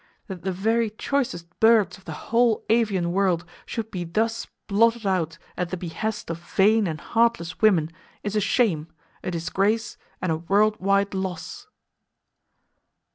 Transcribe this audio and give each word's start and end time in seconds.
That 0.25 0.41
the 0.41 0.51
very 0.51 0.89
choicest 0.89 1.47
birds 1.59 1.95
of 1.99 2.05
the 2.05 2.31
whole 2.33 2.65
avian 2.71 3.11
world 3.11 3.45
should 3.67 3.91
be 3.91 4.03
thus 4.03 4.47
blotted 4.65 5.05
out 5.05 5.37
at 5.55 5.69
the 5.69 5.77
behest 5.77 6.31
of 6.31 6.39
vain 6.39 6.87
and 6.87 6.99
heartless 6.99 7.61
women 7.61 7.91
is 8.23 8.35
a 8.35 8.41
shame, 8.41 8.87
a 9.23 9.29
disgrace 9.29 9.97
and 10.19 10.49
world 10.49 10.79
wide 10.79 11.13
loss. 11.13 11.67